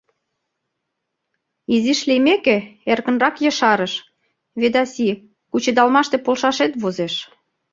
[1.73, 2.57] Изиш лиймеке,
[2.91, 3.93] эркынрак ешарыш:—
[4.61, 5.09] Ведаси,
[5.51, 7.15] кучедалмаште полшашет возеш.